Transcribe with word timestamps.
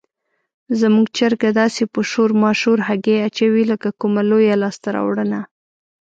زموږ 0.79 1.05
چرګه 1.17 1.49
داسې 1.61 1.83
په 1.93 1.99
شور 2.11 2.29
ماشور 2.43 2.77
هګۍ 2.87 3.17
اچوي 3.27 3.63
لکه 3.71 3.89
کومه 3.99 4.21
لویه 4.29 4.55
لاسته 4.63 4.87
راوړنه. 4.95 5.41